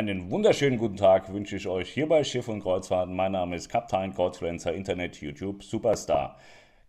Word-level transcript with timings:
Einen 0.00 0.30
wunderschönen 0.30 0.78
guten 0.78 0.96
Tag 0.96 1.30
wünsche 1.30 1.56
ich 1.56 1.68
euch 1.68 1.90
hier 1.90 2.08
bei 2.08 2.24
Schiff 2.24 2.48
und 2.48 2.62
Kreuzfahrten. 2.62 3.14
Mein 3.14 3.32
Name 3.32 3.54
ist 3.54 3.68
Kaptein 3.68 4.14
Kreuzfluencer 4.14 4.72
Internet 4.72 5.20
YouTube 5.20 5.62
Superstar. 5.62 6.38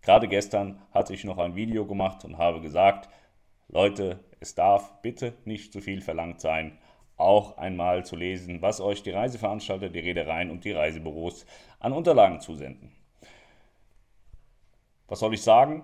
Gerade 0.02 0.30
gestern 0.30 0.82
hatte 0.94 1.14
ich 1.14 1.26
noch 1.26 1.38
ein 1.38 1.54
Video 1.56 1.86
gemacht 1.86 2.24
und 2.24 2.38
habe 2.38 2.62
gesagt, 2.62 3.10
Leute, 3.68 4.22
es 4.40 4.56
darf 4.56 5.02
bitte 5.02 5.34
nicht 5.44 5.74
zu 5.74 5.82
viel 5.82 6.00
verlangt 6.00 6.40
sein, 6.40 6.78
auch 7.18 7.58
einmal 7.58 8.06
zu 8.06 8.16
lesen, 8.16 8.62
was 8.62 8.80
euch 8.80 9.04
die 9.04 9.12
Reiseveranstalter, 9.12 9.90
die 9.90 10.00
Reedereien 10.00 10.50
und 10.50 10.64
die 10.64 10.72
Reisebüros 10.72 11.46
an 11.82 11.92
Unterlagen 11.92 12.40
zusenden. 12.40 12.94
Was 15.10 15.20
soll 15.20 15.34
ich 15.34 15.42
sagen? 15.42 15.84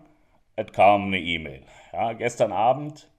Es 0.56 0.72
kam 0.72 1.08
eine 1.08 1.20
E-Mail. 1.20 1.64
Ja, 1.92 2.14
gestern 2.14 2.54
Abend 2.54 3.10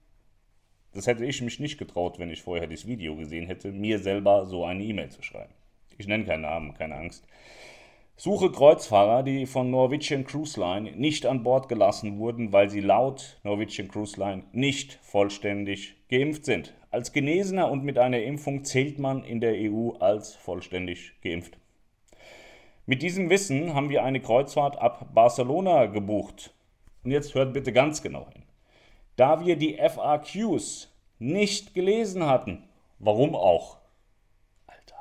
das 0.93 1.07
hätte 1.07 1.25
ich 1.25 1.41
mich 1.41 1.59
nicht 1.59 1.77
getraut, 1.77 2.17
wenn 2.19 2.31
ich 2.31 2.41
vorher 2.41 2.67
das 2.67 2.87
Video 2.87 3.15
gesehen 3.15 3.45
hätte, 3.45 3.71
mir 3.71 3.99
selber 3.99 4.45
so 4.45 4.65
eine 4.65 4.83
E-Mail 4.83 5.09
zu 5.09 5.21
schreiben. 5.21 5.53
Ich 5.97 6.07
nenne 6.07 6.25
keinen 6.25 6.41
Namen, 6.41 6.73
keine 6.73 6.95
Angst. 6.95 7.25
Suche 8.15 8.51
Kreuzfahrer, 8.51 9.23
die 9.23 9.45
von 9.45 9.69
Norwegian 9.69 10.25
Cruise 10.25 10.59
Line 10.59 10.91
nicht 10.93 11.25
an 11.25 11.43
Bord 11.43 11.69
gelassen 11.69 12.17
wurden, 12.17 12.51
weil 12.51 12.69
sie 12.69 12.81
laut 12.81 13.39
Norwegian 13.43 13.87
Cruise 13.87 14.19
Line 14.19 14.43
nicht 14.51 14.99
vollständig 15.01 15.95
geimpft 16.09 16.45
sind. 16.45 16.73
Als 16.91 17.13
Genesener 17.13 17.69
und 17.71 17.83
mit 17.83 17.97
einer 17.97 18.21
Impfung 18.21 18.65
zählt 18.65 18.99
man 18.99 19.23
in 19.23 19.39
der 19.39 19.53
EU 19.53 19.91
als 19.99 20.35
vollständig 20.35 21.13
geimpft. 21.21 21.57
Mit 22.85 23.03
diesem 23.03 23.29
Wissen 23.29 23.75
haben 23.75 23.89
wir 23.89 24.03
eine 24.03 24.19
Kreuzfahrt 24.19 24.77
ab 24.77 25.13
Barcelona 25.13 25.85
gebucht. 25.85 26.53
Und 27.03 27.11
jetzt 27.11 27.35
hört 27.35 27.53
bitte 27.53 27.71
ganz 27.71 28.01
genau 28.01 28.27
hin 28.33 28.43
da 29.19 29.45
wir 29.45 29.57
die 29.57 29.77
FAQs 29.77 30.95
nicht 31.19 31.73
gelesen 31.73 32.25
hatten. 32.25 32.63
Warum 32.99 33.35
auch? 33.35 33.79
Alter. 34.65 34.95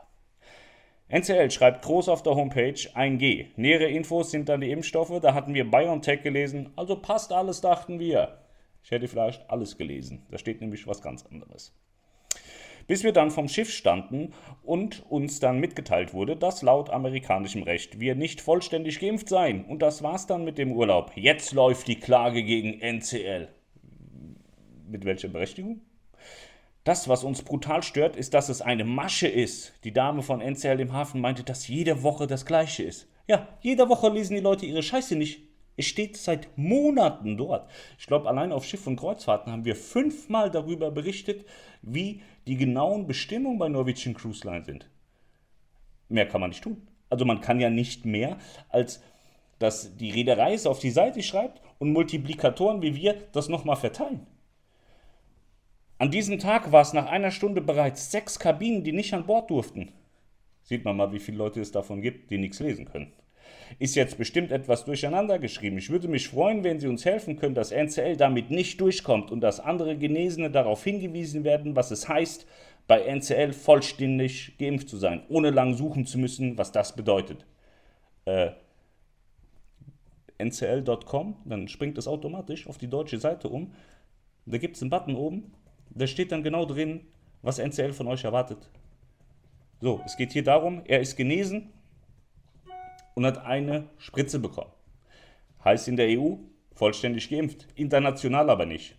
NCL 1.08 1.52
schreibt 1.52 1.84
groß 1.84 2.08
auf 2.08 2.24
der 2.24 2.34
Homepage 2.34 2.72
1G. 2.72 3.46
Nähere 3.54 3.86
Infos 3.86 4.32
sind 4.32 4.48
dann 4.48 4.60
die 4.60 4.72
Impfstoffe. 4.72 5.20
Da 5.22 5.34
hatten 5.34 5.54
wir 5.54 5.70
BioNTech 5.70 6.22
gelesen. 6.22 6.72
Also 6.74 6.96
passt 6.96 7.32
alles, 7.32 7.60
dachten 7.60 8.00
wir. 8.00 8.38
Ich 8.82 8.90
hätte 8.90 9.06
vielleicht 9.06 9.48
alles 9.48 9.78
gelesen. 9.78 10.26
Da 10.32 10.38
steht 10.38 10.60
nämlich 10.60 10.88
was 10.88 11.00
ganz 11.00 11.24
anderes. 11.24 11.72
Bis 12.88 13.04
wir 13.04 13.12
dann 13.12 13.30
vom 13.30 13.48
Schiff 13.48 13.70
standen 13.70 14.32
und 14.64 15.08
uns 15.08 15.38
dann 15.38 15.60
mitgeteilt 15.60 16.12
wurde, 16.12 16.36
dass 16.36 16.62
laut 16.62 16.90
amerikanischem 16.90 17.62
Recht 17.62 18.00
wir 18.00 18.16
nicht 18.16 18.40
vollständig 18.40 18.98
geimpft 18.98 19.28
seien. 19.28 19.64
Und 19.64 19.80
das 19.80 20.02
war's 20.02 20.26
dann 20.26 20.44
mit 20.44 20.58
dem 20.58 20.72
Urlaub. 20.72 21.12
Jetzt 21.14 21.52
läuft 21.52 21.86
die 21.86 22.00
Klage 22.00 22.42
gegen 22.42 22.80
NCL 22.80 23.48
mit 24.88 25.04
welcher 25.04 25.28
Berechtigung? 25.28 25.82
Das, 26.84 27.08
was 27.08 27.24
uns 27.24 27.42
brutal 27.42 27.82
stört, 27.82 28.16
ist, 28.16 28.34
dass 28.34 28.48
es 28.48 28.62
eine 28.62 28.84
Masche 28.84 29.28
ist. 29.28 29.74
Die 29.84 29.92
Dame 29.92 30.22
von 30.22 30.40
NCL 30.40 30.80
im 30.80 30.92
Hafen 30.92 31.20
meinte, 31.20 31.44
dass 31.44 31.68
jede 31.68 32.02
Woche 32.02 32.26
das 32.26 32.46
Gleiche 32.46 32.82
ist. 32.82 33.08
Ja, 33.26 33.46
jede 33.60 33.88
Woche 33.88 34.08
lesen 34.08 34.36
die 34.36 34.40
Leute 34.40 34.64
ihre 34.64 34.82
Scheiße 34.82 35.14
nicht. 35.14 35.42
Es 35.76 35.86
steht 35.86 36.16
seit 36.16 36.48
Monaten 36.56 37.36
dort. 37.36 37.70
Ich 37.98 38.06
glaube, 38.06 38.28
allein 38.28 38.52
auf 38.52 38.64
Schiff- 38.64 38.86
und 38.86 38.96
Kreuzfahrten 38.96 39.52
haben 39.52 39.64
wir 39.64 39.76
fünfmal 39.76 40.50
darüber 40.50 40.90
berichtet, 40.90 41.46
wie 41.82 42.22
die 42.46 42.56
genauen 42.56 43.06
Bestimmungen 43.06 43.58
bei 43.58 43.68
Norwegian 43.68 44.14
Cruise 44.14 44.46
Line 44.46 44.64
sind. 44.64 44.90
Mehr 46.08 46.26
kann 46.26 46.40
man 46.40 46.50
nicht 46.50 46.64
tun. 46.64 46.88
Also 47.10 47.24
man 47.24 47.40
kann 47.40 47.60
ja 47.60 47.70
nicht 47.70 48.06
mehr, 48.06 48.38
als 48.70 49.02
dass 49.58 49.96
die 49.96 50.10
Reederei 50.10 50.54
es 50.54 50.66
auf 50.66 50.78
die 50.78 50.90
Seite 50.90 51.22
schreibt 51.22 51.60
und 51.78 51.92
Multiplikatoren 51.92 52.82
wie 52.82 52.94
wir 52.94 53.14
das 53.32 53.48
nochmal 53.48 53.76
verteilen. 53.76 54.26
An 55.98 56.12
diesem 56.12 56.38
Tag 56.38 56.70
war 56.70 56.82
es 56.82 56.92
nach 56.92 57.06
einer 57.06 57.32
Stunde 57.32 57.60
bereits 57.60 58.12
sechs 58.12 58.38
Kabinen, 58.38 58.84
die 58.84 58.92
nicht 58.92 59.12
an 59.14 59.26
Bord 59.26 59.50
durften. 59.50 59.90
Sieht 60.62 60.84
man 60.84 60.96
mal, 60.96 61.12
wie 61.12 61.18
viele 61.18 61.38
Leute 61.38 61.60
es 61.60 61.72
davon 61.72 62.02
gibt, 62.02 62.30
die 62.30 62.38
nichts 62.38 62.60
lesen 62.60 62.84
können. 62.84 63.12
Ist 63.80 63.96
jetzt 63.96 64.16
bestimmt 64.16 64.52
etwas 64.52 64.84
durcheinander 64.84 65.38
geschrieben. 65.38 65.76
Ich 65.78 65.90
würde 65.90 66.06
mich 66.06 66.28
freuen, 66.28 66.62
wenn 66.62 66.78
Sie 66.78 66.86
uns 66.86 67.04
helfen 67.04 67.36
können, 67.36 67.54
dass 67.54 67.72
NCL 67.72 68.16
damit 68.16 68.50
nicht 68.50 68.80
durchkommt 68.80 69.30
und 69.32 69.40
dass 69.40 69.60
andere 69.60 69.96
Genesene 69.96 70.50
darauf 70.50 70.84
hingewiesen 70.84 71.42
werden, 71.42 71.74
was 71.74 71.90
es 71.90 72.08
heißt, 72.08 72.46
bei 72.86 73.02
NCL 73.02 73.52
vollständig 73.52 74.56
geimpft 74.58 74.88
zu 74.88 74.96
sein, 74.96 75.22
ohne 75.28 75.50
lang 75.50 75.74
suchen 75.74 76.06
zu 76.06 76.18
müssen, 76.18 76.56
was 76.56 76.70
das 76.70 76.94
bedeutet. 76.94 77.44
Äh, 78.24 78.50
ncl.com, 80.38 81.36
dann 81.44 81.68
springt 81.68 81.98
es 81.98 82.06
automatisch 82.06 82.66
auf 82.68 82.78
die 82.78 82.88
deutsche 82.88 83.18
Seite 83.18 83.48
um. 83.48 83.72
Da 84.46 84.56
gibt 84.56 84.76
es 84.76 84.82
einen 84.82 84.90
Button 84.90 85.16
oben, 85.16 85.52
da 85.98 86.06
steht 86.06 86.32
dann 86.32 86.42
genau 86.42 86.64
drin, 86.64 87.00
was 87.42 87.58
NCL 87.58 87.92
von 87.92 88.08
euch 88.08 88.24
erwartet. 88.24 88.68
So, 89.80 90.00
es 90.04 90.16
geht 90.16 90.32
hier 90.32 90.42
darum, 90.42 90.82
er 90.86 91.00
ist 91.00 91.16
genesen 91.16 91.72
und 93.14 93.26
hat 93.26 93.44
eine 93.44 93.88
Spritze 93.98 94.38
bekommen. 94.38 94.72
Heißt 95.64 95.88
in 95.88 95.96
der 95.96 96.08
EU 96.18 96.36
vollständig 96.74 97.28
geimpft, 97.28 97.66
international 97.74 98.50
aber 98.50 98.66
nicht. 98.66 98.96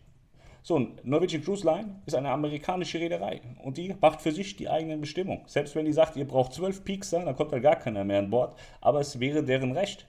So, 0.61 0.77
Norwegian 1.03 1.41
Cruise 1.41 1.65
Line 1.65 2.01
ist 2.05 2.15
eine 2.15 2.29
amerikanische 2.29 2.99
Reederei 2.99 3.41
und 3.63 3.77
die 3.77 3.95
macht 3.99 4.21
für 4.21 4.31
sich 4.31 4.57
die 4.57 4.69
eigenen 4.69 4.99
Bestimmungen. 5.01 5.43
Selbst 5.47 5.75
wenn 5.75 5.85
die 5.85 5.93
sagt, 5.93 6.17
ihr 6.17 6.27
braucht 6.27 6.53
zwölf 6.53 6.83
Peaks, 6.83 7.11
dann 7.11 7.33
kommt 7.35 7.53
da 7.53 7.59
gar 7.59 7.77
keiner 7.77 8.03
mehr 8.03 8.19
an 8.19 8.29
Bord, 8.29 8.59
aber 8.81 8.99
es 8.99 9.19
wäre 9.19 9.43
deren 9.43 9.71
Recht. 9.71 10.05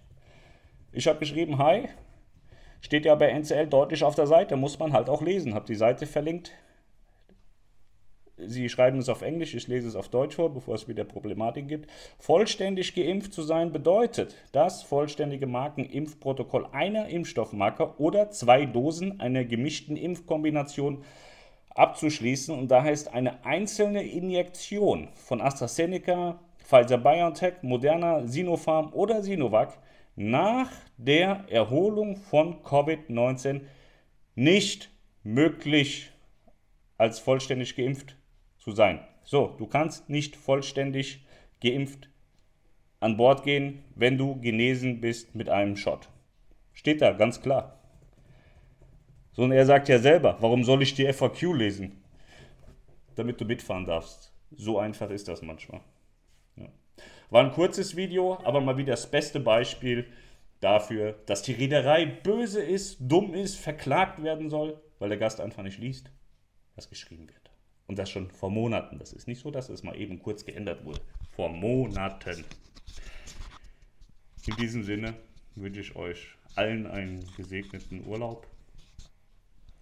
Ich 0.92 1.06
habe 1.06 1.20
geschrieben, 1.20 1.58
hi, 1.58 1.88
steht 2.80 3.04
ja 3.04 3.14
bei 3.14 3.30
NCL 3.30 3.68
deutlich 3.68 4.02
auf 4.02 4.16
der 4.16 4.26
Seite, 4.26 4.56
muss 4.56 4.78
man 4.78 4.92
halt 4.92 5.08
auch 5.08 5.22
lesen. 5.22 5.54
Habe 5.54 5.66
die 5.66 5.76
Seite 5.76 6.06
verlinkt, 6.06 6.52
Sie 8.46 8.68
schreiben 8.68 8.98
es 8.98 9.08
auf 9.08 9.22
Englisch, 9.22 9.54
ich 9.54 9.68
lese 9.68 9.88
es 9.88 9.96
auf 9.96 10.08
Deutsch 10.08 10.36
vor, 10.36 10.52
bevor 10.52 10.74
es 10.74 10.88
wieder 10.88 11.04
Problematik 11.04 11.68
gibt. 11.68 11.90
Vollständig 12.18 12.94
geimpft 12.94 13.32
zu 13.32 13.42
sein 13.42 13.72
bedeutet, 13.72 14.36
das 14.52 14.82
vollständige 14.82 15.46
Markenimpfprotokoll 15.46 16.66
einer 16.72 17.08
Impfstoffmarke 17.08 17.98
oder 17.98 18.30
zwei 18.30 18.66
Dosen 18.66 19.20
einer 19.20 19.44
gemischten 19.44 19.96
Impfkombination 19.96 21.04
abzuschließen. 21.74 22.56
Und 22.56 22.70
da 22.70 22.82
heißt 22.82 23.12
eine 23.12 23.44
einzelne 23.44 24.02
Injektion 24.02 25.08
von 25.14 25.40
AstraZeneca, 25.40 26.40
Pfizer 26.58 26.98
BioNTech, 26.98 27.62
Moderna, 27.62 28.26
Sinopharm 28.26 28.92
oder 28.92 29.22
Sinovac 29.22 29.78
nach 30.16 30.70
der 30.96 31.44
Erholung 31.48 32.16
von 32.16 32.62
Covid-19 32.62 33.62
nicht 34.34 34.90
möglich 35.22 36.10
als 36.98 37.18
vollständig 37.18 37.76
geimpft 37.76 38.16
zu 38.60 38.72
sein. 38.72 39.00
So, 39.25 39.54
du 39.59 39.66
kannst 39.66 40.09
nicht 40.09 40.37
vollständig 40.37 41.26
geimpft 41.60 42.09
an 43.00 43.16
Bord 43.16 43.43
gehen, 43.43 43.82
wenn 43.94 44.19
du 44.19 44.41
genesen 44.41 45.00
bist 45.00 45.34
mit 45.34 45.48
einem 45.48 45.76
Shot. 45.76 46.09
Steht 46.72 47.00
da 47.00 47.12
ganz 47.12 47.41
klar. 47.41 47.81
So, 49.32 49.43
und 49.43 49.53
er 49.53 49.66
sagt 49.66 49.88
ja 49.88 49.99
selber, 49.99 50.37
warum 50.41 50.65
soll 50.65 50.82
ich 50.82 50.94
die 50.94 51.10
FAQ 51.10 51.54
lesen? 51.54 52.03
Damit 53.15 53.41
du 53.41 53.44
mitfahren 53.44 53.87
darfst. 53.87 54.32
So 54.50 54.78
einfach 54.78 55.10
ist 55.10 55.28
das 55.28 55.43
manchmal. 55.43 55.81
Ja. 56.56 56.69
War 57.31 57.44
ein 57.44 57.53
kurzes 57.53 57.97
Video, 57.97 58.38
aber 58.44 58.60
mal 58.60 58.76
wieder 58.76 58.93
das 58.93 59.10
beste 59.10 59.41
Beispiel 59.41 60.06
dafür, 60.60 61.15
dass 61.26 61.43
die 61.43 61.53
Reederei 61.53 62.04
böse 62.04 62.62
ist, 62.62 62.99
dumm 63.00 63.34
ist, 63.34 63.56
verklagt 63.56 64.22
werden 64.22 64.50
soll, 64.50 64.81
weil 64.99 65.09
der 65.09 65.19
Gast 65.19 65.41
einfach 65.41 65.62
nicht 65.62 65.78
liest, 65.78 66.10
was 66.75 66.91
geschrieben 66.91 67.28
wird. 67.28 67.50
Und 67.90 67.98
das 67.98 68.08
schon 68.08 68.30
vor 68.30 68.52
Monaten. 68.52 69.00
Das 69.00 69.12
ist 69.12 69.26
nicht 69.26 69.40
so, 69.40 69.50
dass 69.50 69.68
es 69.68 69.82
mal 69.82 70.00
eben 70.00 70.22
kurz 70.22 70.44
geändert 70.44 70.84
wurde. 70.84 71.00
Vor 71.34 71.48
Monaten. 71.48 72.44
In 74.46 74.54
diesem 74.54 74.84
Sinne 74.84 75.14
wünsche 75.56 75.80
ich 75.80 75.96
euch 75.96 76.28
allen 76.54 76.86
einen 76.86 77.26
gesegneten 77.36 78.06
Urlaub. 78.06 78.46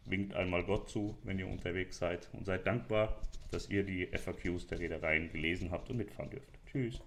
Winkt 0.07 0.33
einmal 0.33 0.65
Gott 0.65 0.89
zu, 0.89 1.19
wenn 1.23 1.39
ihr 1.39 1.49
unterwegs 1.49 1.99
seid. 1.99 2.31
Und 2.33 2.47
seid 2.47 2.67
dankbar, 2.67 3.21
dass 3.51 3.69
ihr 3.69 3.83
die 3.83 4.07
FAQs 4.07 4.69
der 4.69 4.79
Reedereien 4.79 5.31
gelesen 5.31 5.71
habt 5.71 5.91
und 5.91 5.99
mitfahren 5.99 6.31
dürft. 6.31 6.49
Tschüss. 6.65 7.03